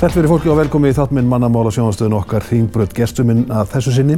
[0.00, 4.14] Sæl fyrir fólki og velkomi í þáttminn mannamála sjónastöðun okkar Hringbröð gestuminn að þessu sinni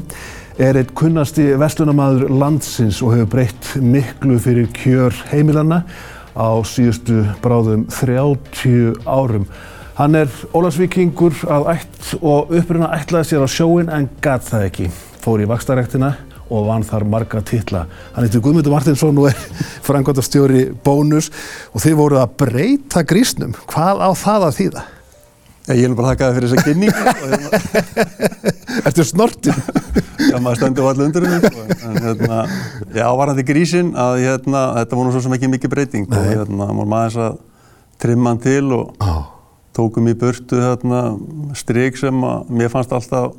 [0.63, 5.81] er einn kunnasti vestlunamaður landsins og hefur breytt miklu fyrir kjör heimilanna
[6.39, 9.49] á síðustu bráðum 30 árum.
[9.99, 14.89] Hann er Ólandsvíkingur að ætt og uppruna ætlaði sér á sjóin en gat það ekki.
[15.27, 16.15] Fór í vakstarektina
[16.47, 17.89] og vann þar marga titla.
[18.15, 19.45] Hann heitir Guðmundur Martinsson og er
[19.91, 21.35] frangotastjóri Bónus
[21.75, 23.59] og þið voru að breyta grísnum.
[23.67, 24.91] Hvað á það að þýða?
[25.71, 27.03] Ég vil bara þakka það fyrir þessa kynningu.
[28.89, 29.61] Ertu snortin?
[30.27, 31.27] Já, maður stendur allir undir.
[31.87, 32.39] En hérna,
[32.97, 36.09] já, varandi grísin að hérna, þetta voru svo sem ekki mikið breyting.
[36.11, 36.19] Nei.
[36.19, 37.39] Og hérna, maður þess að
[38.03, 39.23] trimma hann til og oh.
[39.79, 41.05] tókum í burtu hérna
[41.59, 43.31] stryk sem að mér fannst alltaf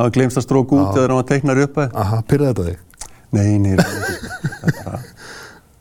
[0.00, 2.00] að glemst að stróka út eða hann teiknar upp að.
[2.04, 2.80] Aha, pyrraði þetta þig?
[3.34, 3.76] Nei, nei,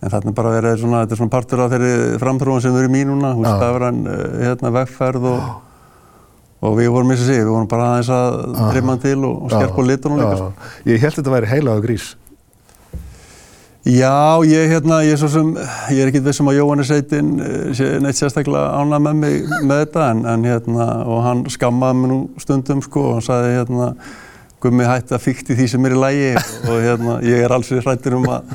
[0.03, 2.97] En þarna bara verið svona, þetta er svona partur af þeirri framtrúan sem við erum
[2.99, 5.45] í núna, húst stafran, eh, hérna, vegferð og,
[6.63, 8.41] og við vorum, eins og sé, við vorum bara aðeins að
[8.73, 10.35] trimma til og, og skerpa á litunum líka.
[10.41, 10.75] Sko.
[10.91, 12.09] Ég held að þetta væri heilaðu grís.
[13.83, 15.49] Já, ég, hérna, ég er svo sem,
[15.91, 19.81] ég er ekkert vissum að Jóhannes Eitinn eh, sé neitt sérstaklega ánað með mig með
[19.81, 23.89] þetta en, en hérna, og hann skammaði mig nú stundum sko og hann sagði hérna,
[24.63, 27.83] Gummi hætti að fykti því sem er í lægi og hérna, ég er alls við
[27.83, 28.53] hrættir um að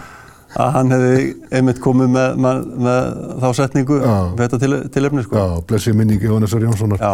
[0.59, 1.19] að hann hefði
[1.55, 3.05] einmitt komið með, með, með
[3.43, 5.39] þá setningu við þetta til, tilefni sko.
[5.39, 7.05] Já, blessið minningi Jónasar Jónssonar.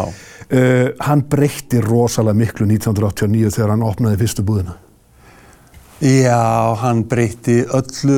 [0.45, 4.79] Uh, hann breytti rosalega miklu 1989 þegar hann opnaði fyrstu búðina.
[6.03, 8.17] Já, hann breytti öllu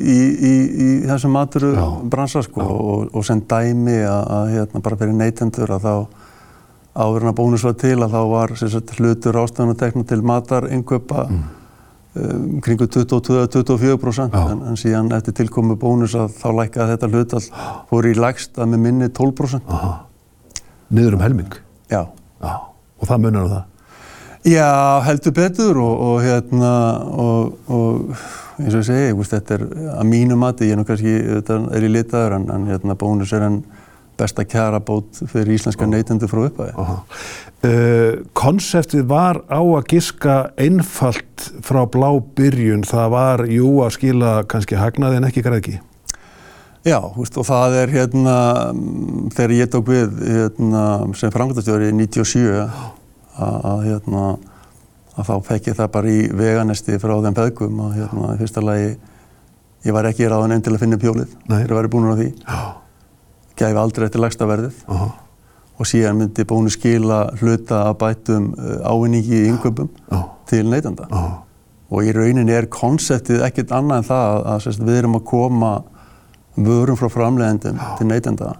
[0.00, 1.70] í, í, í þessum maturu
[2.10, 5.94] bransa sko og, og sem dæmi að, að hérna, bara fyrir neytendur að þá
[7.00, 10.66] áðurinn að bónus var til að þá var sagt, hlutur ástæðan að tekna til matar
[10.74, 11.59] inköpa mm
[12.14, 17.42] um, kringu 22-24% en, en síðan eftir tilkomu bónus að þá lækkaði þetta hlutall
[17.90, 19.66] fór í lægst að með minni 12%.
[19.70, 19.92] Aha.
[20.90, 21.58] Niður um helming?
[21.90, 22.04] Já.
[22.40, 22.54] Já.
[23.00, 23.66] Og það munar um það?
[24.48, 24.68] Já,
[25.04, 26.70] heldur betur og, og hérna
[27.12, 28.14] og, og
[28.60, 29.64] eins og ég segi, þetta er
[29.98, 33.34] að mínu mati, ég er nú kannski, þetta er í litaður en, en hérna bónus
[33.36, 33.60] er enn
[34.20, 36.88] besta kjara bót fyrir íslenska neytendur frá upphæði.
[38.36, 44.34] Konseptið uh, var á að giska einfalt frá blá byrjun, það var jú að skila
[44.50, 45.78] kannski hagnaði en ekki græðki?
[46.86, 48.36] Já, veist, og það er hérna,
[49.36, 50.84] þegar ég tók við hérna,
[51.18, 52.54] sem framkvæmstjóri í 97
[53.40, 54.24] að hérna,
[55.20, 58.64] að þá fekk ég það bara í veganesti frá þeim peðgum að hérna, í fyrsta
[58.64, 58.94] lagi
[59.84, 62.30] ég var ekki ráðan einn til að finna pjólið, þeir eru verið búin á því.
[62.48, 62.79] Já
[63.60, 65.12] gæfi aldrei eftir lagsta verðið uh -huh.
[65.78, 70.24] og síðan myndi bónu skila hluta að bætum uh, ávinningi í yngöpum uh -huh.
[70.46, 71.06] til neytanda.
[71.10, 71.30] -huh.
[71.90, 75.24] Og í rauninni er konseptið ekkert annað en það að, að sérst, við erum að
[75.24, 75.82] koma
[76.56, 78.54] vörum frá framlegendum til neytanda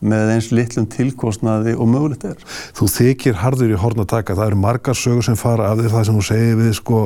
[0.00, 2.44] með eins litlum tilkostnaði og mögulegt er.
[2.76, 5.92] Þú þykir harður í horn að taka, það eru margar sögur sem fara af því
[5.92, 7.00] það sem þú segir við sko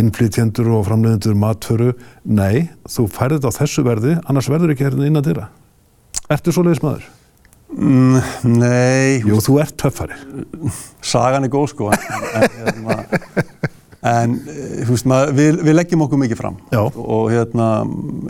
[0.00, 1.92] innflytjendur og framlegendur matföru,
[2.24, 5.50] nei, þú færði þetta á þessu verði, annars verður ekki hérna inn að dyrra.
[6.30, 7.06] Ertu svo leiðis maður?
[7.70, 8.18] Mm,
[8.58, 9.20] nei.
[9.26, 10.16] Jú, þú ert töffari.
[11.02, 12.96] Sagan er góð sko, en, en, hérna,
[14.10, 14.36] en
[14.88, 16.80] veist, maður, við, við leggjum okkur mikið fram Já.
[16.82, 17.66] og hérna,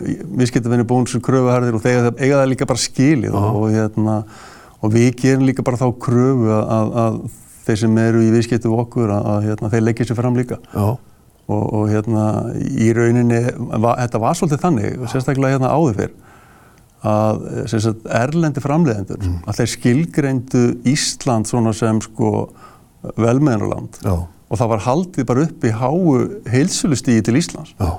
[0.01, 3.47] við skiltum verið búin sem kröfuherðir og þegar það eiga það líka bara skilið og,
[3.51, 4.17] og, hérna,
[4.81, 7.21] og við gerum líka bara þá kröfu að, að, að
[7.67, 10.57] þeir sem eru í viðskiptu okkur að, að hérna, þeir leggja sér fram líka.
[10.73, 10.89] Já.
[11.51, 12.25] Og, og hérna
[12.61, 13.45] í rauninni,
[13.77, 16.19] va, þetta var svolítið þannig, sérstaklega hérna áður fyrr
[17.01, 17.41] að
[17.71, 19.39] sagt, erlendi framleiðendur mm.
[19.49, 22.51] að þeir skilgreindu Ísland svona sem sko
[23.17, 26.15] velmeðnarland og það var haldið bara upp í háu
[26.51, 27.73] heilsulustígi til Íslands.
[27.79, 27.91] Já.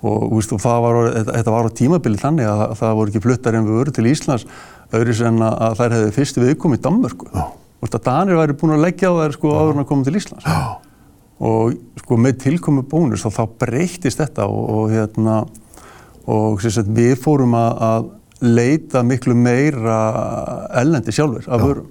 [0.00, 0.98] og, og var,
[1.28, 4.08] þetta var á tímabili þannig að, að það voru ekki fluttar en við voru til
[4.08, 4.46] Íslands
[4.94, 7.30] öðris en að þær hefði fyrst viðkomið í Danmörku.
[7.78, 10.46] Og Danir væri búin að leggja á þær sko áður en að koma til Íslands.
[10.48, 10.78] Já.
[11.38, 15.42] og sko með tilkomi bónus þá breytist þetta og, og hérna
[16.28, 18.08] og sagt, við fórum að, að
[18.44, 19.98] leita miklu meira
[20.78, 21.90] ellendi sjálfur af vörum,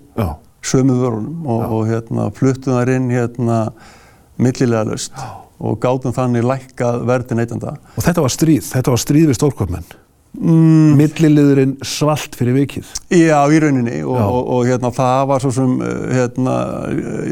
[0.63, 3.59] sömu vörunum og, og hérna, fluttum þar inn hérna,
[4.39, 5.15] millilega löst
[5.57, 7.77] og gáðum þannig lækkað verði neytanda.
[7.97, 9.87] Og þetta var stríð, þetta var stríð við stórkvöpmenn?
[10.37, 10.91] Mm.
[10.99, 12.91] Milliliðurinn svalt fyrir vikið?
[13.09, 15.73] Já, í rauninni og, og, og hérna, það var svo sem,
[16.13, 16.55] hérna,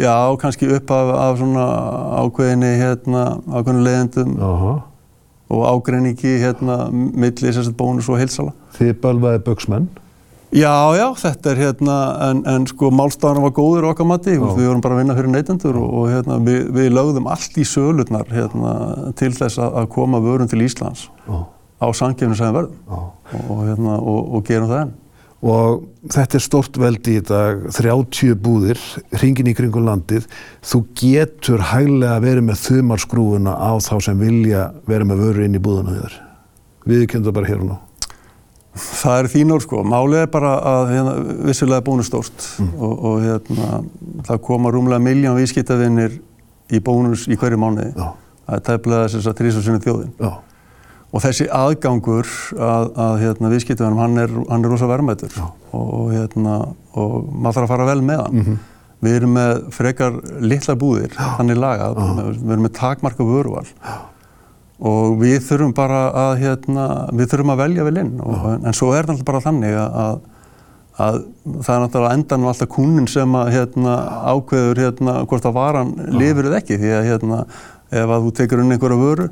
[0.01, 1.67] já, kannski upp af, af svona
[2.23, 4.35] ákveðinni, hérna, ákveðinu leiðendum.
[4.41, 4.75] Aha
[5.49, 8.55] og ágreiningi hérna millir sérstaklega bónus og heilsala.
[8.77, 9.87] Þið bölvaði bögsmenn?
[10.55, 11.95] Já, já, þetta er hérna,
[12.29, 15.79] en, en sko málstafan var góður okkar mati, við vorum bara að vinna fyrir neytendur
[15.81, 18.75] og, og hérna við, við lögðum allt í sölurnar hérna
[19.19, 21.49] til þess að koma vörun til Íslands Ó.
[21.81, 24.93] á sangefnisæðin verðum og, og hérna og, og gerum það enn.
[25.45, 28.81] Og þetta er stort veldi í dag 30 búðir
[29.13, 30.27] hringin í kringum landið
[30.65, 35.61] þú getur hæglega verið með þumarskrúfuna á þá sem vilja vera með vöru inn í
[35.61, 36.21] búðuna þér
[36.85, 37.81] við kemum það bara hér og nú
[38.75, 41.11] Það er þín orð sko, málið er bara að hérna,
[41.47, 42.73] vissulega bónus stórt mm.
[42.75, 43.77] og, og hérna,
[44.27, 46.17] það koma rúmlega miljón vískiptavinnir
[46.75, 47.93] í bónus í hverju mánuði.
[47.95, 48.09] Já.
[48.45, 50.11] Það er tæmlega þess að trísasunni þjóðin.
[50.19, 50.31] Já.
[51.15, 52.27] Og þessi aðgangur
[52.59, 56.55] að, að hérna, vískiptavinnum, hann er, hann er rosa verðmættur og, hérna,
[56.91, 58.33] og maður þarf að fara vel með hann.
[58.35, 58.57] Mm -hmm.
[59.05, 61.99] Við erum með frekar litla búðir, hann er lagað,
[62.41, 63.65] við erum með takmarka vöruval.
[64.79, 68.15] Og við þurfum bara að, hérna, við þurfum að velja vel inn.
[68.19, 70.17] Og, en svo er það bara þannig að,
[70.97, 71.21] að
[71.61, 73.95] það er náttúrulega endan alltaf kúnin sem að hérna,
[74.33, 76.79] ákveður hérna, hvort að varan lifir eða ekki.
[76.81, 77.39] Því að hérna,
[77.91, 79.29] ef að þú tekur inn einhverja vöru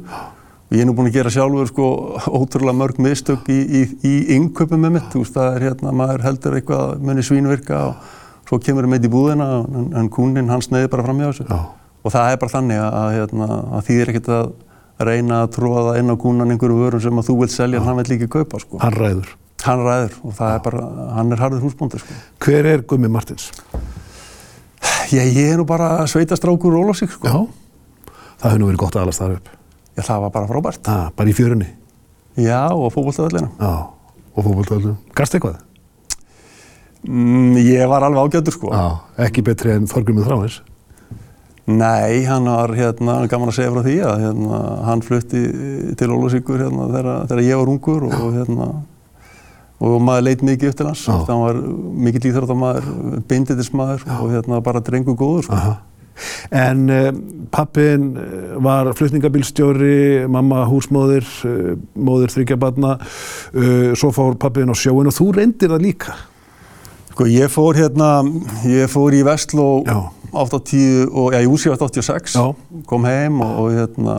[0.73, 1.87] ég er nú búin að gera sjálfur sko
[2.33, 6.25] ótrúlega mörg mistök í, í, í innköpum með mitt, þú veist það er hérna maður
[6.25, 10.71] heldur eitthvað muni svínvirka og svo kemur það með í búðina en, en kúnin hans
[10.73, 11.59] neyði bara fram hjá þessu Já.
[12.01, 14.51] og það er bara þannig að, hérna, að því er ekkert að
[15.03, 18.01] reyna að tróða inn á kúnan einhverju vörum sem að þú vilt selja en hann
[18.01, 18.81] vill ekki kaupa sko.
[18.81, 19.31] Hann ræður.
[19.63, 20.57] Hann ræður og það Já.
[20.57, 20.83] er bara,
[21.17, 22.19] hann er harður húsbóndur sko.
[22.45, 23.49] Hver er Gummi Martins?
[25.13, 27.29] Já, ég er nú bara sveitastrákur Ólásík sko.
[27.29, 29.51] Já, það hefur nú verið gott að alast þar upp.
[29.93, 30.87] Já, það var bara frábært.
[30.87, 31.69] Já, bara í fjörunni?
[32.39, 33.49] Já, og fókbóltaðallina.
[33.59, 33.73] Já,
[34.33, 34.95] og fókbóltaðallina.
[35.17, 35.59] Gast eitthvað?
[37.03, 38.71] Mm, ég var alveg ágættur sko.
[38.73, 40.61] Já, ekki betri en Þorgrymur Þráins?
[41.63, 45.43] Nei, hann var hérna, gaman að segja frá því að hérna, hann flutti
[45.95, 48.67] til Ólusíkur hérna þegar ég var ungur og hérna
[49.83, 51.61] og maður leitt mikið upp til hans, hann var
[52.07, 52.89] mikið líþrótt að maður,
[53.31, 55.61] binditismadur og hérna bara drengu góður sko.
[56.53, 57.07] En uh,
[57.53, 58.11] pappin
[58.63, 65.31] var flutningabilstjóri, mamma húsmóðir, uh, móðir þryggjabarna, uh, svo fór pappin á sjóin og þú
[65.39, 66.17] reyndir það líka?
[67.13, 68.23] Sko ég fór hérna,
[68.65, 69.83] ég fór í Vestló
[70.33, 72.47] 80 og, já, ég úsíðast 86, já.
[72.89, 74.17] kom heim og, og hérna,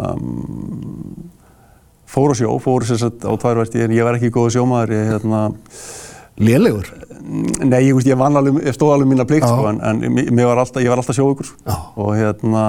[2.07, 5.45] fór á sjó, fór sérstaklega á tværverti, en ég var ekki góð sjómaður, ég hérna...
[6.37, 6.89] Lélegur?
[7.63, 10.83] Nei, ég, ég, alveg, ég stóð alveg mína plikt, sko, en, en ég var alltaf,
[10.83, 11.77] alltaf sjóugur, sko.
[12.03, 12.65] og hérna,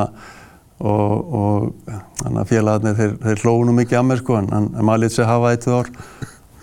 [0.80, 5.06] og, og þannig að félagarnir, þeir, þeir hlóðum mikið að mér, sko, en, en maður
[5.06, 5.90] lítið sér hafa eitt ár,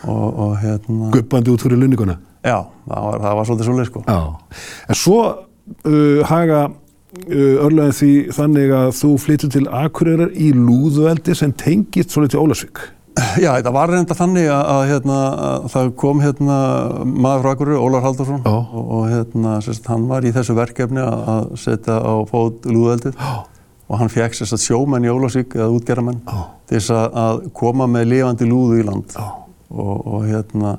[0.07, 1.11] og hérna...
[1.17, 2.17] Guppandi út fyrir lunninguna?
[2.43, 4.05] Já, það var, það var svolítið svolítið, sko.
[4.07, 10.51] Já, en svo uh, haga uh, örlega því þannig að þú flyttur til Akureyrar í
[10.57, 12.87] lúðveldi sem tengist svolítið Ólasvík.
[13.43, 15.17] Já, þetta var reynda þannig að, að, hérna,
[15.47, 16.57] að það kom hérna,
[17.05, 21.51] maður frá Akureyri, Ólar Haldursson og, og hérna, sérst, hann var í þessu verkefni að,
[21.61, 26.95] setja á fót lúðveldið og hann fekk sérst, sjómenn í Ólasvík eða útgerramenn til þess
[26.97, 29.17] að koma með lifandi lúðu í land.
[29.73, 30.79] Og, og hérna,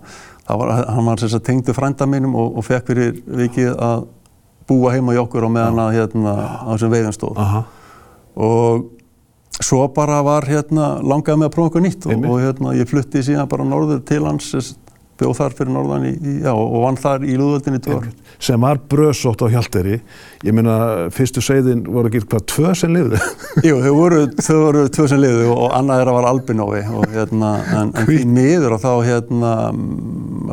[0.49, 4.09] var, hann var sérst, tengdu frænda mínum og, og fekk fyrir vikið að
[4.69, 7.41] búa heima í okkur á meðan að hérna á þessum veiðan stóð.
[8.41, 8.85] Og
[9.61, 13.23] svo bara var hérna langaði með að prófa eitthvað nýtt og, og hérna ég flutti
[13.25, 14.49] síðan bara norður til hans
[15.19, 16.13] bjóð þar fyrir norðan í,
[16.43, 18.07] já, og vann þar í Lúðvöldinni tvö ár.
[18.43, 19.99] Sem var bröðsótt á Hjalteri.
[20.43, 20.75] Ég meina,
[21.13, 23.19] fyrstu segðin voru ekki hvað tvö sem liðu?
[23.67, 27.53] Jú, þau voru, þau voru tvö sem liðu og annað þeirra var Albinói og hérna,
[27.77, 29.53] en, en því miður og þá hérna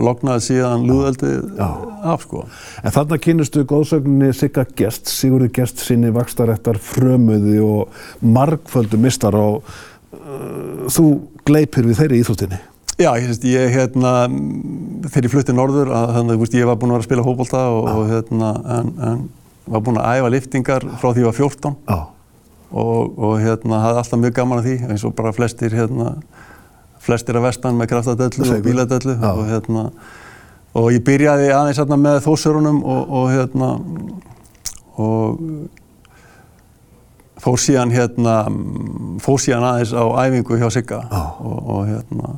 [0.00, 2.44] loknaði síðan Lúðvöldið af sko.
[2.84, 9.62] En þarna kynustu góðsögninni Sigga Gest, Sigurður Gest sinni vakstarættar frömuði og margföldu mistar og
[9.64, 11.06] uh, þú
[11.48, 12.60] gleipir við þeirri íþróttinni.
[13.00, 14.10] Já, ég, ég hérna,
[15.08, 17.60] þegar ég flutti norður, að, þannig að ég var búinn að vera að spila hópólta
[17.72, 19.22] og, og hérna, en, en
[19.72, 22.02] var búinn að æfa liftingar frá því ég var 14 ah.
[22.68, 26.12] og, og hérna, hafði alltaf mjög gaman af því, eins og bara flestir, hérna,
[27.00, 29.32] flestir að vestan með kraftadöllu og bíladöllu ah.
[29.32, 29.86] og hérna,
[30.76, 33.70] og ég byrjaði aðeins hérna með þósörunum og, og hérna,
[35.00, 35.40] og
[37.40, 38.36] fór síðan hérna,
[39.24, 41.32] fór síðan aðeins á æfingu hjá Sigga ah.
[41.40, 42.36] og hérna,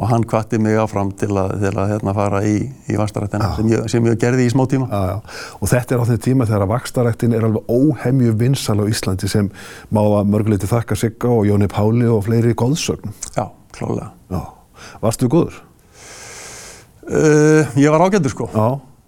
[0.00, 2.54] og hann kvatti mig áfram til að, til að hérna, fara í,
[2.88, 4.86] í vakstarættina sem, sem ég gerði í smá tíma.
[4.88, 5.40] Já, já.
[5.60, 9.50] Og þetta er á þeim tíma þegar vakstarættin er alveg óhemju vinsal á Íslandi sem
[9.92, 13.12] má að mörguleiti þakka Sigga og Jóni Páli og fleiri góðsögnum.
[13.36, 14.14] Já, klálega.
[14.32, 14.40] Já.
[15.02, 15.58] Varstu góður?
[17.10, 18.48] Uh, ég var ágættur sko.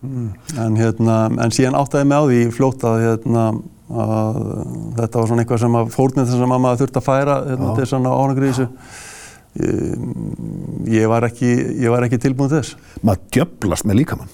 [0.02, 0.28] Mm.
[0.58, 3.46] En, hérna, en síðan áttaði mig á því fljótt að, hérna,
[3.88, 4.38] að
[4.98, 7.88] þetta var svona eitthvað sem að fórnið þess að maður þurfti að færa hérna, til
[7.88, 8.68] svona ánagrísu.
[9.52, 11.50] Ég var ekki,
[11.82, 12.78] ég var ekki tilbúin þess.
[13.04, 14.32] Maður djöblast með líkamann?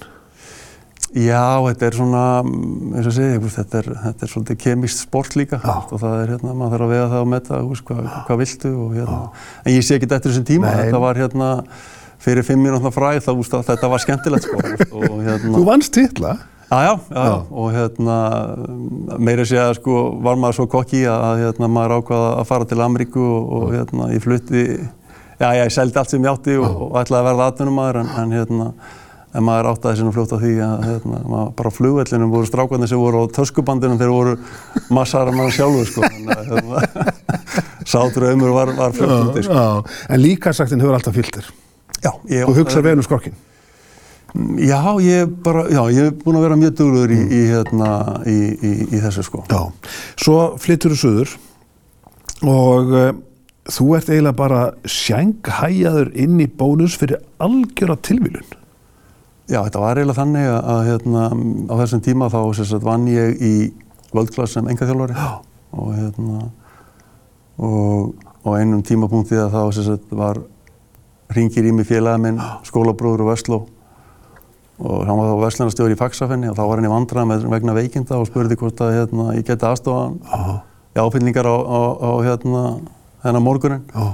[1.17, 5.57] Já, þetta er svona, eins og segja, þetta er, þetta er svolítið kemist sport líka
[5.63, 5.87] ah.
[5.89, 8.91] og það er hérna, maður þarf að vega það og metta, hvað, hvað viltu og
[8.99, 9.17] hérna.
[9.17, 9.47] Ah.
[9.65, 10.83] En ég sé ekki þetta þessum tíma, Nei.
[10.83, 11.49] þetta var hérna,
[12.23, 15.65] fyrir fimm mínútna fræð þá veist, að þetta var skemmtilegt sko veist, og hérna Þú
[15.71, 16.37] vannst titla?
[16.69, 18.17] Já, já, já, já, og hérna
[19.17, 22.83] meira sé að sko var maður svo kokki að hérna maður ákvaða að fara til
[22.85, 24.65] Ameríku og, og hérna ég flutti,
[25.39, 28.35] já, ég seldi allt sem ég átti og, og ætlaði að verða atvinnumæður en, en
[28.39, 28.73] hérna
[29.37, 32.49] en maður áttaði sér nú fljótt á því að hérna, maður bara á flugvellinum voru
[32.49, 34.37] strákarnir sem voru á töskubandinum þegar voru
[34.95, 36.85] massar að maður sjálfur sko en hérna,
[37.93, 39.59] sátur ömur var, var fljótt úti sko.
[39.59, 41.53] Já, en líkarsaktin hefur alltaf fyllt þér.
[41.99, 43.37] Já, ég, Þú hugsa vel um skrokkin.
[44.61, 47.93] Já, ég bara, já, ég hef búin að vera mjög dugluður í, í, hérna,
[48.29, 49.45] í, í, í þessu sko.
[49.49, 49.63] Já,
[50.21, 51.37] svo flyttur þú suður
[52.49, 53.09] og uh,
[53.69, 58.57] þú ert eiginlega bara sjanghæjaður inn í bónus fyrir algjöra tilvílun.
[59.49, 61.25] Já, þetta var eiginlega þannig að, hérna,
[61.69, 63.53] á þessum tíma þá sagt, vann ég í
[64.13, 65.17] völdklass sem engaþjálfari.
[65.79, 66.49] Og hérna
[67.59, 68.15] og
[68.47, 70.41] á einum tímapunkti þá sagt, var
[71.35, 73.59] ringir í mig félagið minn, skólabróður og Vestló.
[74.79, 77.75] Og hann var þá verslunarstjóður í Faxafenni og þá var hann í vandrað með vegna
[77.75, 80.61] veikinda og spurði hvort að hérna, ég geti aðstofa
[80.95, 82.63] í áfylningar á, á, á hérna,
[83.25, 84.07] þennan morgunin Já.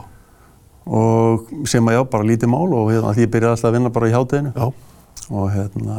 [0.86, 3.92] og sem að já, bara lítið mál og hérna, því ég byrjaði alltaf að vinna
[3.94, 4.66] bara í hátteginu Já.
[5.30, 5.98] og hérna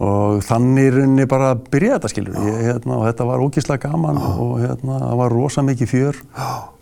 [0.00, 2.36] og þannig rauninni bara byrjaði þetta skilur.
[2.46, 6.20] Ég, hérna, og þetta var ógíslega gaman og hérna, það var rosa mikið fjör.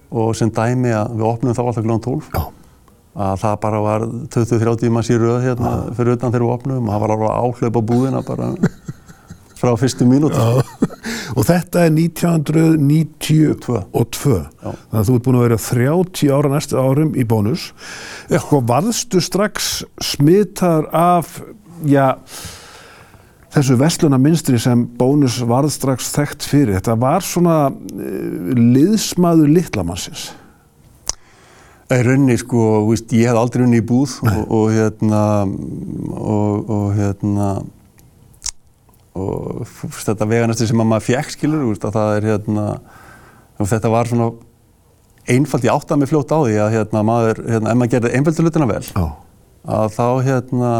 [0.08, 2.44] Og sem dæmi að við opnum þá alltaf glóðan 12 Já.
[3.26, 4.04] að það bara var
[4.36, 7.76] 20-30 manns í röð hérna fyrir utan þegar við opnum og það var alveg áhlaup
[7.76, 8.52] á búðina bara
[9.58, 10.38] frá fyrstu mínúti
[11.36, 13.48] Og þetta er 1992.
[13.58, 14.70] Já.
[14.72, 17.62] Þannig að þú ert búin að vera 30 ára næstu árum í bónus.
[18.30, 21.26] Sko varðstu strax smitaður af,
[21.88, 22.08] já,
[23.54, 26.74] þessu vestluna minstri sem bónus varð strax þekkt fyrir.
[26.78, 27.74] Þetta var svona uh,
[28.56, 30.22] liðsmaður litlamannsins.
[31.88, 36.88] Í rauninni sko, víst, ég hef aldrei unni í búð og, og hérna og, og
[36.98, 37.46] hérna
[39.16, 42.66] og fúst, þetta veganesti sem að maður fekk skilur, að það er hérna
[43.58, 44.28] þetta var svona
[45.28, 48.44] einfalt, ég áttaði mig fljótt á því að hérna maður, hérna, ef maður gerði einföldu
[48.46, 49.06] hlutina vel Já.
[49.78, 50.74] að þá hérna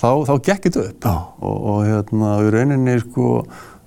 [0.00, 1.16] þá, þá gekk þetta upp Já.
[1.16, 3.28] og, og hérna í rauninni sko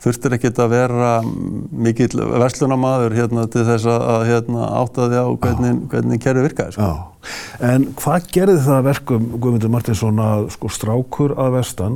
[0.03, 5.27] þurftir ekkert að vera mikill verslunamaður hérna til þess að, að hérna, átta því á
[5.45, 6.87] hvernig, hvernig kerfi virkaði sko.
[6.89, 7.29] Já.
[7.71, 11.95] En hvað gerði það að verkum Guðmundur Martinsson að sko strákur að vestan,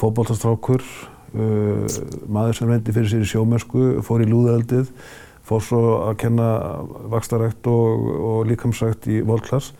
[0.00, 0.84] fótballtastrákur,
[1.34, 4.90] uh, maður sem reyndi fyrir sér í sjómersku, fór í lúðeldið,
[5.46, 6.50] fór svo að kenna
[7.12, 9.72] vakstarækt og, og líkamsrækt í volklass,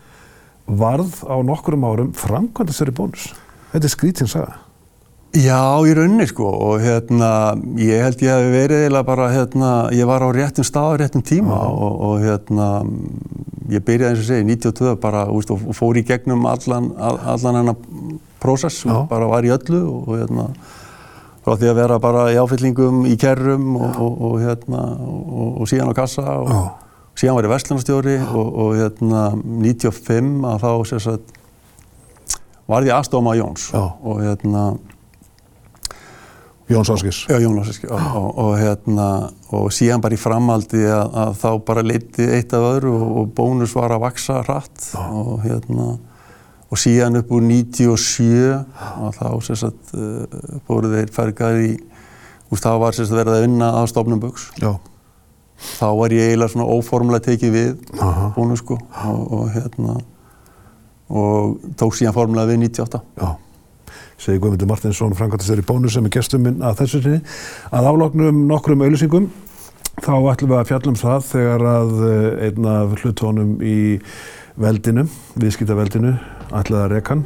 [0.67, 3.31] varð á nokkurum árum framkvæmda sér í bónus.
[3.71, 4.59] Þetta er skrítinn saga.
[5.31, 10.09] Já, í rauninni sko og hérna ég held ég hef verið eða bara hérna, ég
[10.09, 12.67] var á réttum stað á réttum tíma og, og hérna
[13.71, 17.79] ég byrjaði eins og segi 92 bara úst, og fór í gegnum allan, allan hennar
[18.43, 20.49] prósess og bara var í öllu og hérna
[21.45, 25.71] frá því að vera bara í áfyllingum í kerrum og, og, og hérna og, og
[25.71, 26.61] síðan á kassa og Já.
[27.23, 31.37] síðan var ég verslunarstjóri og hérna 95 að þá sagt
[32.67, 33.85] var ég aðstofma Jóns Já.
[33.95, 34.73] og hérna
[36.71, 37.25] Jón Sáskis.
[37.27, 39.07] Já, Jón Lósiski og, og, og, hérna,
[39.51, 43.75] og síðan bara í framaldi að, að þá bara leiti eitt af öðru og, bónus
[43.75, 45.97] var að vaksa hratt og hérna
[46.71, 48.29] og síðan upp úr 97
[49.03, 50.23] og þá sem sagt uh,
[50.69, 51.73] fóru þeir fergar í
[52.51, 54.71] úst, þá var sagt verið að vinna að stofnum buks Já.
[55.75, 58.31] þá var ég eiginlega svona óformlega tekið við Aha.
[58.37, 59.99] bónus sko og hérna
[61.11, 63.31] og tók síðan formulega við 98 Já.
[64.21, 67.21] Segir Guðmundur Martinsson, framkvæmtastjóri bónus sem er gestum minn að þessu sinni.
[67.73, 69.31] Að áloknum nokkrum auðlýsingum
[69.97, 73.79] þá ætlum við að fjallum það þegar að eh, einn af hlutónum í
[74.61, 75.07] veldinu,
[75.41, 76.13] viðskiptaveldinu,
[76.51, 77.25] ætlaði að reka hann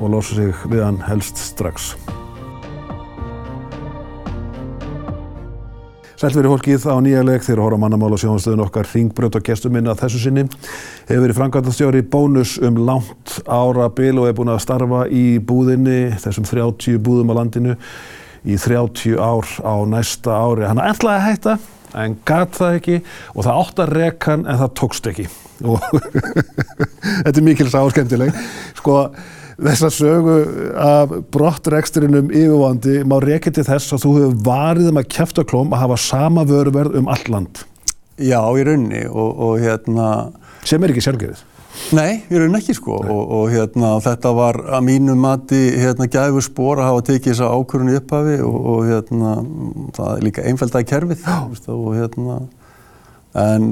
[0.00, 1.92] og losa sig við hann helst strax.
[6.14, 10.04] Sælveri fólkið á nýja leik þegar horfa mannamála sjónastöðun okkar ringbrönd og gestum minn að
[10.04, 10.44] þessu sinni
[11.08, 16.14] hefur verið framkvæmdastjóri bónus um langt ára bil og er búin að starfa í búðinni,
[16.22, 17.74] þessum 30 búðum á landinu
[18.46, 20.68] í 30 ár á næsta ári.
[20.70, 21.56] Hann ætlaði að hætta
[22.04, 23.00] en gat það ekki
[23.34, 25.26] og það átt að reka hann en það tókst ekki.
[27.24, 28.38] Þetta er mikil sá skemmtileg.
[28.78, 29.00] Sko,
[29.60, 30.36] þessa sögu
[30.80, 35.74] af brottreksturinnum yfirvandi má rekja til þess að þú hefur varið um að kæfta klóm
[35.74, 37.64] að hafa sama vöruverð um all land.
[38.18, 40.08] Já, í rauninni og, og hérna
[40.64, 41.42] Sem er ekki sjálfgerðið.
[41.94, 42.96] Nei, í rauninni ekki sko.
[43.02, 47.50] Og, og hérna þetta var að mínu mati hérna gæfur spór að hafa tekið þessa
[47.54, 49.32] ákvörðun í upphafi og, og hérna
[49.96, 52.38] það er líka einfældaði kerfið veist, og hérna
[53.34, 53.70] en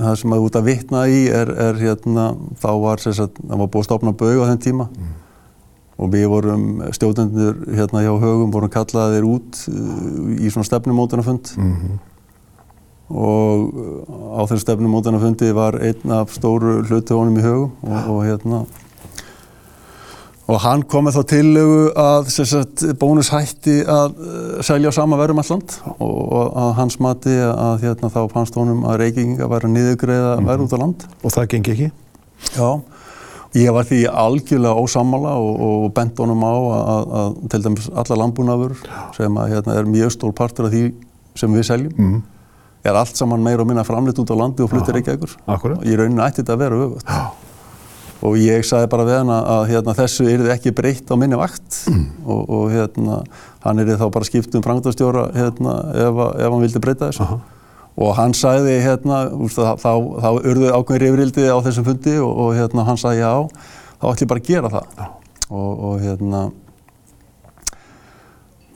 [0.00, 3.68] það sem að út að vitna í er, er hérna, þá var sagt, það var
[3.70, 4.88] búið að stopna baug á þenn tíma
[5.94, 11.54] og við vorum stjórnendur hérna hjá Högum vorum kallaðir út uh, í svona stefnumótunarfund.
[13.14, 18.24] Og uh, á þeim stefnumótunarfundi var einn af stóru hluti honum í Högum og, og
[18.26, 18.64] hérna.
[20.44, 24.96] Og hann kom með þá tillögu að sem sagt, bónus hætti að uh, selja á
[24.98, 29.48] sama verðum alland og, og að hans mati að hérna, þá fannst honum að reykinga
[29.48, 31.06] væri að niðugreiða verð út á land.
[31.22, 31.88] Og það gengi ekki?
[32.58, 32.68] Já,
[33.54, 38.18] ég var því algjörlega ósammála og, og bent honum á að, að, til dæmis alla
[38.24, 38.74] landbúnafur
[39.16, 40.84] sem að, hérna, er mjög stór partur af því
[41.38, 42.20] sem við seljum Mm.
[42.84, 45.36] er allt saman meira og minna framleitt út á landi og fluttir ekki ekkur.
[45.48, 45.80] Akkurat.
[45.86, 47.14] Í rauninni ætti þetta að vera öfugt.
[48.24, 51.78] Og ég sagði bara við hann að, hérna, þessu yrði ekki breytt á minni vakt
[52.24, 53.22] og, og hérna,
[53.64, 57.26] hann yrði þá bara skipt um frangtastjóra hérna, ef, ef hann vildi breyta þessu.
[57.94, 59.20] Og hann sagði hérna,
[59.54, 63.32] þá, þá, þá urðu ákveðin reyfrildi á þessum fundi og, og hérna, hann sagði já,
[64.00, 65.04] þá ætlum ég bara að gera það.
[65.54, 66.40] Og, og hérna,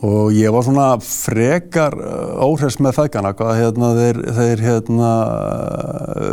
[0.07, 5.09] og ég var svona frekar uh, óhress með feðgana hvað hérna, þeir, þeir hérna,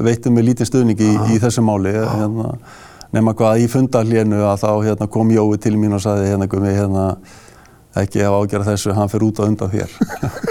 [0.05, 2.51] veittu mig lítið stuðning í, í þessu máli hérna,
[3.15, 6.75] nema hvað í fundarlénu að þá hérna, kom Jói til mín og sagði hérna, gumi,
[6.77, 7.07] hérna,
[8.03, 9.93] ekki hafa ágjörð þessu, hann fer út á undan þér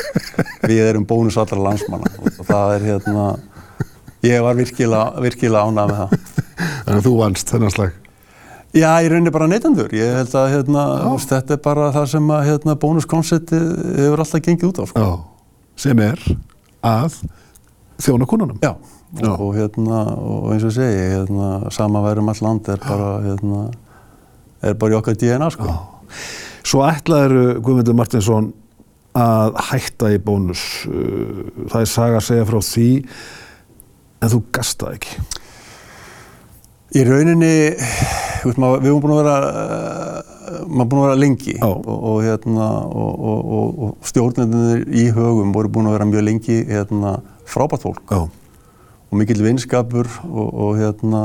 [0.71, 3.27] við erum bónus allra landsmanna og það er hérna
[4.25, 6.33] ég var virkilega, virkilega ánað með það
[6.85, 7.95] Þannig að þú vannst þennan slag.
[8.75, 9.93] Já, ég raunir bara neytendur.
[9.95, 13.61] Ég held að hérna, veist, þetta er bara það sem að hérna, bónuskoncepti
[14.01, 14.85] hefur alltaf gengið út á.
[14.91, 15.05] Sko.
[15.05, 15.55] Já.
[15.85, 16.25] Sem er
[16.85, 17.21] að
[18.03, 18.59] þjóna konunum.
[18.63, 18.75] Já.
[19.15, 19.31] Já.
[19.31, 23.61] Og, hérna, og eins og segi, hérna, sama værum all land er bara, hérna,
[24.67, 25.51] er bara í okkar DNA.
[25.55, 25.77] Sko.
[26.64, 28.52] Svo ætlaður Guðmundur Martinsson
[29.14, 30.62] að hætta í bónus.
[30.88, 32.90] Uh, Það er saga að segja frá því
[34.25, 35.25] en þú gastaði ekki.
[36.95, 42.19] Í rauninni, við höfum búin að vera, uh, maður búin að vera lengi og, og,
[42.23, 47.19] hérna, og, og, stjórnendunir í högum voru búin að vera mjög lengi hérna,
[47.50, 48.04] frábært fólk.
[48.08, 48.25] Já.
[49.10, 51.21] og mikill vinskapur og, og hérna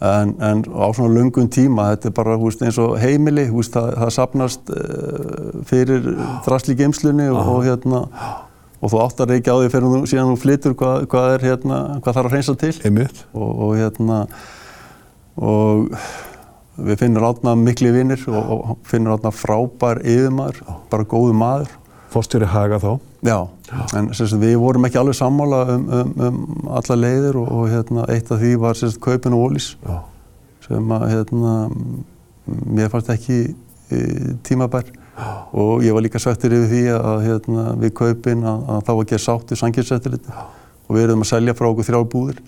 [0.00, 3.94] en, en á svona löngum tíma þetta er bara húst, eins og heimili húst, það,
[4.02, 6.12] það sapnast uh, fyrir
[6.46, 8.04] drasli geimslunni og, og hérna
[8.78, 11.80] og þú áttar ekki á því fyrir þú síðan þú flytur hvað, hvað er hérna
[11.98, 13.24] hvað þarf að hreinsa til Einmitt.
[13.34, 14.20] og, og hérna
[15.38, 15.98] og
[16.78, 21.74] við finnum átna mikli vinnir og, finnum átna frábær yfirmaður, bara góðu maður
[22.12, 22.90] Fórstjóri Haga þá.
[23.26, 23.38] Já,
[23.98, 27.66] en sem sagt, við vorum ekki alveg sammála um, um, um alla leiðir og, og
[27.72, 29.98] hérna, eitt af því var sagt, kaupin og ólís Já.
[30.68, 31.56] sem að hérna,
[32.46, 33.40] mér fannst ekki
[33.92, 34.00] e,
[34.46, 34.88] tímabær.
[35.58, 39.08] Og ég var líka svektur yfir því að hérna, við kaupin að, að þá var
[39.12, 42.42] gerð sátt í sangjörsettiliti og við erum að selja frá okkur þrjár búðir.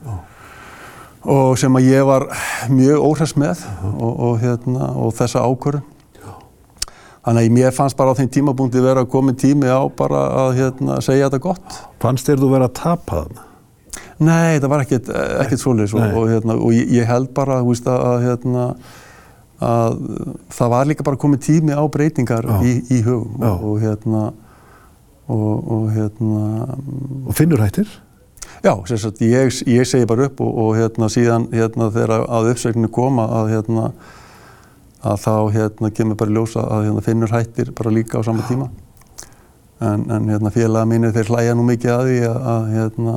[1.29, 2.31] Og sem að ég var
[2.73, 6.00] mjög óhress með og, og, hérna, og þessa ákvörðun
[7.21, 10.55] Þannig að mér fannst bara á þeim tímabúndi vera að komin tími á bara að
[10.57, 11.79] hérna, segja þetta gott.
[12.01, 13.47] Fannst þér þú vera að tapa þarna?
[14.21, 15.09] Nei, það var ekkert,
[15.45, 16.11] ekkert svoleiðis og, Nei.
[16.17, 18.67] og, hérna, og ég, ég held bara veist, að, að, hérna,
[19.65, 19.97] að
[20.57, 22.59] það var líka bara komin tími á breytingar Já.
[22.65, 24.23] í, í hugum og, og hérna
[25.31, 26.45] og, og hérna
[27.27, 27.89] Og finnur hættir?
[28.65, 32.91] já, sagt, ég, ég segi bara upp og, og hérna síðan hérna þegar að uppsvegninu
[32.93, 33.91] koma að hérna
[35.01, 38.69] að þá hérna kemur bara ljósa að hérna finnur hættir bara líka á sama tíma.
[39.81, 43.15] En, en hérna félaga mínir þeir hlæja nú mikið að því að, að hérna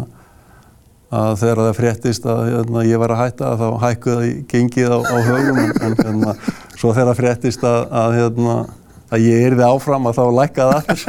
[1.14, 5.00] að þegar það fréttist að hérna, ég var að hætta að þá hækkuði gengið á,
[5.04, 6.36] á högum en, en hérna,
[6.74, 8.56] svo þegar það fréttist að, að, hérna,
[9.14, 11.04] að ég yrði áfram að þá lækkaði aftur.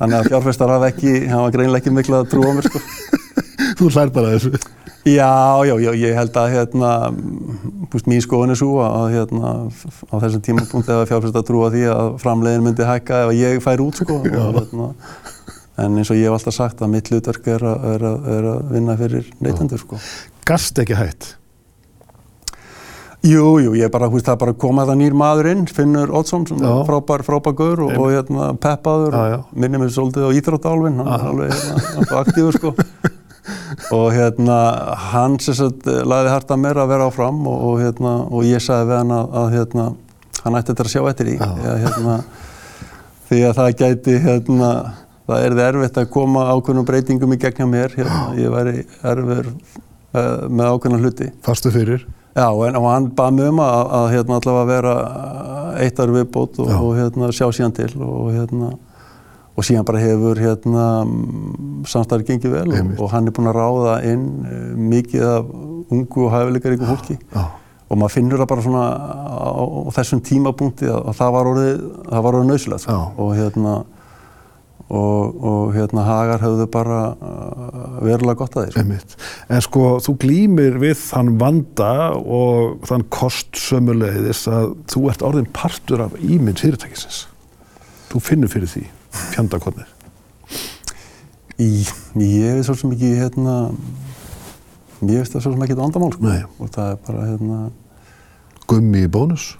[0.00, 2.84] Þannig að fjárfestar hafa ekki hafa greinlega ekki mikla að trúa mér sko.
[3.80, 4.60] Þú hlær bara þessu.
[5.08, 6.88] Já, já, já, ég held að hérna,
[7.88, 9.52] púst, mín skoðun er svo að hérna,
[10.12, 13.80] á þessum tímapunkti að fjárfæst að trúa því að framleiðin myndi hækka ef ég fær
[13.80, 14.18] út sko.
[14.20, 14.90] Og, hérna,
[15.80, 18.48] en eins og ég hef alltaf sagt að mitt hlutverk er, að- er, að- er
[18.52, 20.00] að vinna fyrir neytendur sko.
[20.44, 21.30] Gast ekki hætt?
[23.24, 26.44] Jú, jú, ég bara, húst, það bara að koma það nýr maður inn, Finnur Oddsson,
[26.56, 29.16] er frábær, frábær gaur og, og hérna, peppaður,
[29.52, 32.72] minnir mér svolítið á Íþróttálfin, hann er alveg hérna, aktífur sko.
[33.96, 34.58] og hérna,
[35.10, 38.62] hann sem sagt laði hart að mér að vera áfram og, og hérna, og ég
[38.64, 39.86] sagði við hann að, að hérna,
[40.44, 42.16] hann ætti þetta að sjá eftir í, ja, hérna,
[43.30, 44.70] því að það gæti, hérna,
[45.30, 49.52] það er erfitt að koma ákveðnum breytingum í gegn hjá mér, hérna, ég væri erfur
[49.52, 51.30] uh, með ákveðna hluti.
[51.46, 52.06] Fastu fyrir?
[52.36, 54.94] Já, en, og hann bað mig um að, að hérna allavega vera
[55.82, 58.70] eitt ár viðbót og, og hérna sjá síðan til og hérna
[59.60, 60.88] og síðan bara hefur hérna
[61.90, 65.54] samstæðir gengið vel og, og hann er búinn að ráða inn uh, mikið af
[65.90, 67.42] ungu og hæfileikar ykkur fólki Já.
[67.90, 71.80] og maður finnur það bara svona á, á þessum tímapunkti að, að það var orðið,
[72.20, 73.00] orðið nöðsilegt sko.
[73.20, 73.80] Og hérna
[74.90, 78.84] og, og hérna Hagar höfðu bara uh, verulega gott að því sko.
[78.84, 79.16] Einmitt.
[79.50, 85.50] En sko, þú glýmir við þann vanda og þann kost sömulegðis að þú ert orðin
[85.54, 87.26] partur af ímynd fyrirtækisins.
[88.10, 89.88] Þú finnur fyrir því, fjandakornir.
[91.60, 91.70] Í,
[92.16, 93.56] ég veist svo sem ekki hérna
[95.04, 96.26] ég veist það svo sem ekki vandamál sko.
[96.28, 96.44] Nei.
[96.58, 97.58] og það er bara hérna
[98.70, 99.56] Gummi í bónus.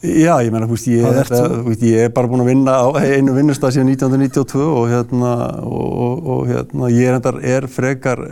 [0.00, 1.62] Já, ég meina, húst, ég, Hvað ert það, þú?
[1.66, 5.88] húst, ég er bara búinn að vinna á einu vinnustaf síðan 1992 og hérna, og,
[6.04, 8.22] og, og, hérna ég er, endar, er frekar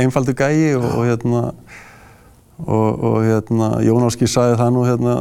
[0.00, 1.42] einfaldur gæi og, og hérna
[2.64, 5.18] og, og hérna Jón Áski sagði það nú hérna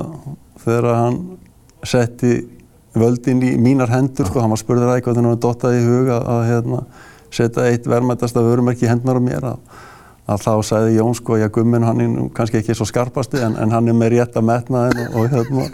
[0.63, 1.19] þegar hann
[1.87, 2.33] setti
[2.97, 6.09] völdin í mínar hendur sko, hann var spurður að eitthvað að hann dottaði í hug
[6.15, 6.81] að, að hérna,
[7.29, 9.85] setja eitt verðmættasta vörumerki í hendunar á mér að
[10.29, 13.71] að þá sagði Jón sko, já gummin hann er kannski ekki svo skarpasti en, en
[13.73, 15.65] hann er með rétt að metna henn og, og hérna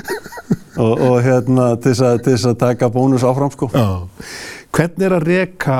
[0.84, 3.70] og, og hérna til þess að, að taka bónus áfram sko.
[3.74, 4.06] Já.
[4.70, 5.78] Hvernig er að reka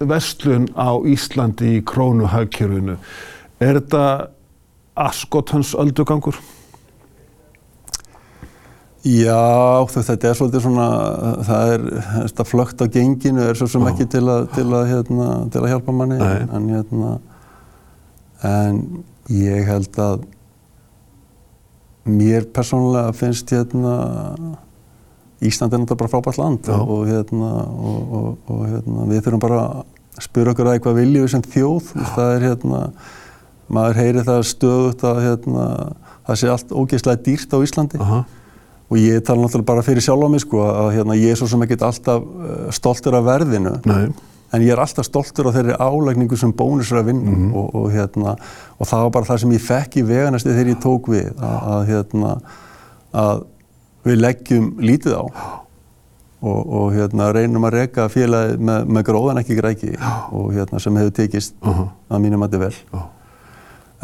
[0.00, 2.96] vestlun á Íslandi í krónuhagkerfinu?
[3.60, 4.04] Er þetta
[5.00, 6.40] askotans öldugangur?
[9.00, 10.86] Já, þetta er svolítið svona,
[11.48, 11.84] það er,
[12.26, 13.88] þetta flögt á genginu er svo sem Já.
[13.94, 16.42] ekki til að, til að, hérna, til að hjálpa manni Nei.
[16.44, 17.12] en hérna
[18.44, 18.82] en
[19.32, 20.26] ég held að
[22.10, 23.94] mér persónulega finnst hérna
[25.40, 26.76] Ísland er náttúrulega bara frábært land Já.
[26.76, 31.24] og, hérna og, og, og hérna við þurfum bara að spura okkur að eitthvað viljum
[31.24, 32.82] við sem þjóð veist, það er hérna
[33.70, 35.64] maður heyri það stöðut að hérna
[36.26, 38.20] það sé allt ógeðslega dýrt á Íslandi Aha.
[38.90, 41.46] Og ég tala náttúrulega bara fyrir sjálf á mig sko að hérna ég er svo
[41.50, 44.08] sem ekkert alltaf uh, stoltur af verðinu Nei.
[44.52, 47.54] en ég er alltaf stoltur af þeirri álægningu sem bónus er að vinna Mhm.
[47.54, 48.34] og, og, hérna,
[48.80, 51.58] og það var bara það sem ég fekk í veganesti þegar ég tók við að,
[51.74, 52.32] að, hérna,
[53.14, 53.44] að
[54.04, 55.24] við leggjum lítið á
[56.40, 59.90] og, og hérna, reynum að reka félagi með, með gróðan ekki græki
[60.32, 61.86] og hérna, sem hefur tekist Aha.
[62.10, 63.02] að mínum að þetta vel Já.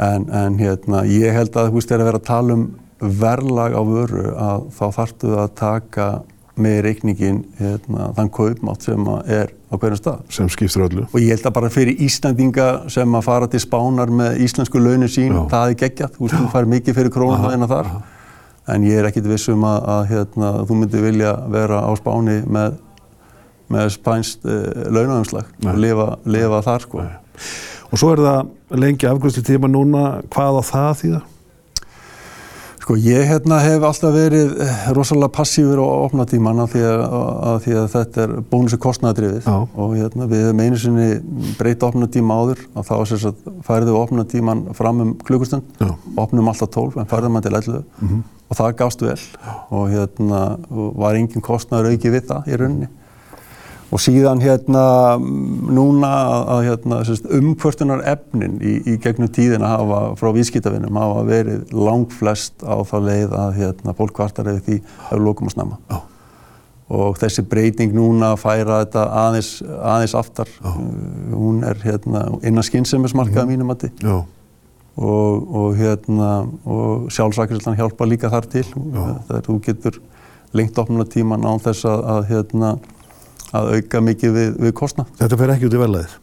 [0.07, 2.66] en, en hérna, ég held að þú veist, þegar að vera að tala um
[3.00, 6.09] verðlag á vöru að þá þarftu að taka
[6.56, 10.22] með reikningin hérna, þann kaupmátt sem að er á hverjum stað.
[10.32, 11.04] Sem skiptir öllu.
[11.11, 15.12] Og ég held að bara fyrir Íslandinga sem að fara til spánar með íslensku launin
[15.12, 15.42] sín, Já.
[15.52, 17.92] það er geggjað, þú veist, þú fær mikið fyrir krónuhæðina þar.
[18.72, 22.40] En ég er ekkit viss um að, að hérna, þú myndir vilja vera á spáni
[22.48, 22.80] með,
[23.68, 24.48] með spænst
[24.96, 25.70] launaumslag Nei.
[25.74, 27.06] og lifa, lifa þar, sko.
[27.92, 31.24] Og svo er það lengi afgröðslu tíma núna, hvað á það þýða?
[32.87, 37.57] Sko ég hérna hef alltaf verið eh, rosalega passífur á opnatíman af því að, að,
[37.64, 41.09] því að þetta er bónusi kostnæðadrifið og hérna við hefum einu sinni
[41.59, 45.66] breyta opnatíma áður og þá sem sagt færðu opnatíman fram um klukkustund,
[46.14, 48.22] opnum alltaf 12 en færðum hann til 11 Mhm.
[48.46, 49.18] og það gafst vel.
[49.75, 50.44] Og hérna
[51.03, 52.88] var engin kostnæður auki við það í rauninni.
[53.94, 54.83] Og síðan hérna
[55.20, 56.11] mm, núna
[56.51, 56.99] að, hérna,
[57.38, 63.37] umkvörtunar efnin í, í gegnum tíðina hafa frá vískitavinnum hafa verið langflest á þá leið
[63.38, 65.79] að hérna, fólk kvartar eða því hefur lókum að snemma.
[65.92, 66.01] Já.
[66.96, 70.75] Og þessi breyting núna að færa þetta aðeins, aðeins aftar, uh,
[71.35, 74.18] hún er hérna, innan skynnsemismarkaða mínum að þið Já.
[74.96, 76.29] og, og, hérna,
[76.62, 78.66] og sjálfsakrislan hjálpa líka þar til.
[78.75, 79.99] Þegar þú getur
[80.57, 82.77] lengt opnuna tíman án þess að, að hérna,
[83.56, 85.10] að auka mikið við, við kostnað.
[85.20, 86.14] Þetta fer ekki út í verðlæðið,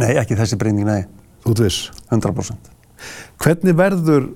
[0.00, 1.02] Nei, ekki þessi breyning, nei,
[1.58, 1.88] viss.
[2.12, 2.70] 100%.
[3.42, 4.28] Hvernig verður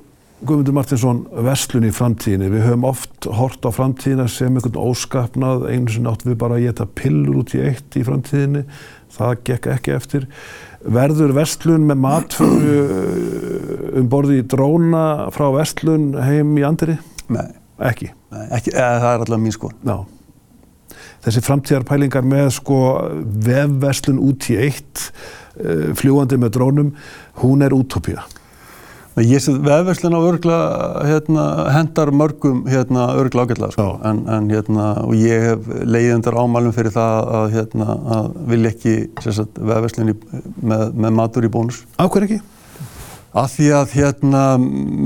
[0.44, 2.50] Guðmundur Martinsson verslun í framtíðinni?
[2.52, 6.66] Við höfum oft hort á framtíðina sem einhvern óskapnað, einu sinni átt við bara að
[6.66, 8.64] geta pillur út í eitt í framtíðinni,
[9.14, 10.26] það gekk ekki eftir.
[10.84, 12.74] Verður verslun með matföru
[14.02, 16.98] um borði í dróna frá verslun heim í andri?
[17.32, 17.46] Nei,
[17.88, 18.10] Ekki.
[18.34, 19.70] nei ekki, eða, það er alltaf mín sko.
[19.86, 19.96] Já.
[21.24, 22.78] Þessi framtíðarpælingar með sko
[23.46, 25.10] vefverslun út í eitt,
[25.56, 26.94] eh, fljúandi með drónum,
[27.40, 28.24] hún er útópía.
[29.14, 30.56] Nei, Ég sé veðverslun á örgla
[31.06, 34.00] hérna, hendar mörgum hérna, örgla ágætlega sko.
[34.02, 38.72] En, en, hérna, og ég hef leiðið undir ámælum fyrir það að, hérna, að vilja
[38.74, 40.16] ekki sagt, veðverslun í,
[40.66, 41.84] með, með matur í bónus.
[41.94, 42.40] Á hver ekki?
[43.34, 44.40] Af því að hérna,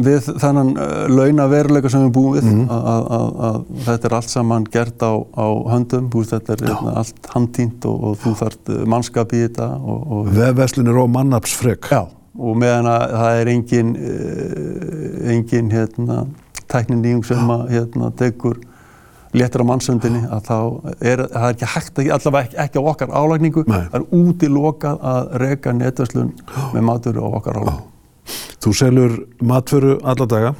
[0.05, 2.67] við þennan uh, launa veruleika sem við búum við, Mhm.
[2.69, 6.64] að, að, að, að þetta er allt saman gert á, á höndum, búist, þetta er
[6.69, 9.71] hérna, allt handtínt og, og þú þarft uh, mannskap í þetta.
[9.81, 11.88] Og, og, Vefverslun er á mannapsfrek.
[11.88, 12.03] já,
[12.38, 16.21] og meðan að það er engin, uh, engin hérna,
[16.69, 18.61] tækninýjung sem að hérna, tekur
[19.33, 20.57] léttir á mannsöndinni að þá
[21.01, 23.83] er það er ekki hægt, allavega ekki, ekki á okkar álagningu, Nei.
[23.93, 26.31] það er útilokað að reka netverslun
[26.77, 27.95] með matur á okkar álagningu.
[28.64, 29.12] Þú selur
[29.44, 30.55] matföru alla daga.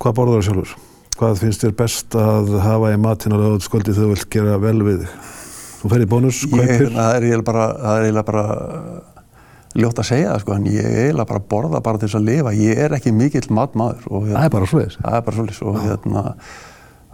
[0.00, 0.76] Hvað borðar þú sjálfur?
[1.18, 4.78] Hvað finnst þér best að hafa í matinn á lögutskvöldi þegar þú vilt gera vel
[4.86, 5.34] við þig?
[5.78, 6.88] Þú fer í bónus, Ég, kaupir?
[6.94, 11.42] það er eiginlega bara, það ljótt að segja það sko, en ég er eiginlega bara
[11.42, 12.54] að borða bara til þess að lifa.
[12.58, 14.96] Ég er ekki mikill matmaður og Það er bara svoleiðis.
[15.02, 16.22] það er bara svolítið og hérna,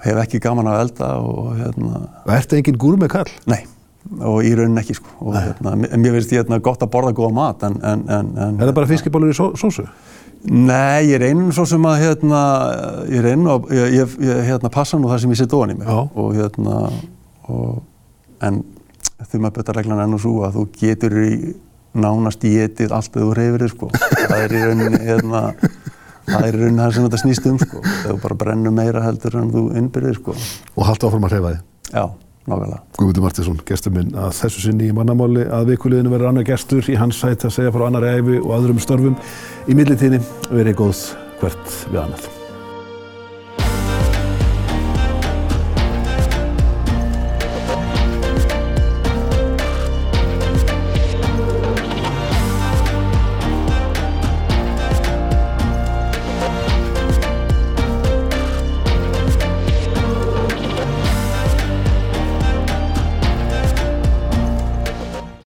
[0.05, 2.03] hef ekki gaman að elda og hérna,
[2.39, 3.33] Ertu engin gúr með kall?
[3.51, 3.63] nei,
[4.21, 5.15] og í raunin ekki sko.
[5.25, 8.69] Og hérna, mér- finnst hérna gott að borða góða mat en, en, en, en Er
[8.69, 9.87] það bara fiskibólur í só sósu?
[10.45, 12.41] Nei, ég reynir svo sem að hérna,
[13.09, 15.77] ég reynir að, ég, ég, ég hérna, passa nú það sem ég sitt ofan í
[15.79, 16.03] mig Já.
[16.05, 16.81] og hérna,
[17.49, 17.79] og,
[18.45, 18.61] en
[19.25, 21.31] því maður betur reglan enn og svo að þú getur í
[21.97, 23.89] nánast í etið allt þegar þú reyfir þér sko.
[23.95, 25.43] Það er í rauninni, hérna,
[26.29, 27.83] það er í rauninni það sem þetta snýst um sko.
[28.03, 30.35] Þú bara brennur meira heldur en þú innbyrðir sko.
[30.75, 31.65] Og halda áfram að hreyfa þig.
[31.95, 32.05] Já,
[32.51, 32.81] nákvæmlega.
[32.99, 36.99] Guðmundur Martinsson, gestur minn að þessu sinni í mannamáli að vikuliðinu verður annar gestur í
[37.01, 39.19] hans sæti að segja frá annari æfi og öðrum störfum.
[39.69, 41.05] Í millitíðinni verið góð
[41.41, 42.44] hvert við annað.